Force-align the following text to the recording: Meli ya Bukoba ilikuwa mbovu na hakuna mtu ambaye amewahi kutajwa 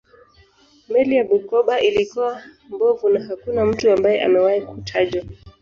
Meli 0.89 1.15
ya 1.15 1.23
Bukoba 1.23 1.79
ilikuwa 1.79 2.43
mbovu 2.69 3.09
na 3.09 3.21
hakuna 3.23 3.65
mtu 3.65 3.91
ambaye 3.91 4.23
amewahi 4.23 4.61
kutajwa 4.61 5.23